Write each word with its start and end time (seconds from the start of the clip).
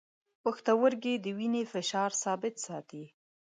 پښتورګي 0.43 1.13
د 1.23 1.25
وینې 1.37 1.63
فشار 1.73 2.09
ثابت 2.23 2.55
ساتي. 2.65 3.03